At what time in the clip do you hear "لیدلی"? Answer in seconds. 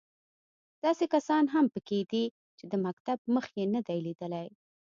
4.05-4.47